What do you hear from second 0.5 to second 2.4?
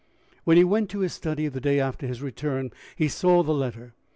he went to his study the day after his